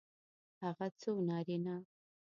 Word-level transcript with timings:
هغه 0.63 0.87
څو 0.99 1.11
نارینه 1.29 1.75